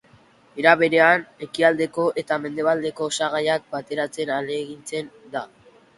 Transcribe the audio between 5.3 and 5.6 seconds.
da.